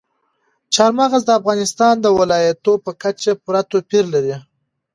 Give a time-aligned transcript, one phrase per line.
[0.73, 4.35] چار مغز د افغانستان د ولایاتو په کچه پوره توپیر لري.